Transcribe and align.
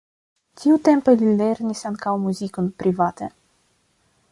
Tiutempe 0.61 1.13
li 1.19 1.35
lernis 1.41 1.85
ankaŭ 1.91 2.15
muzikon 2.25 2.73
private. 2.83 3.31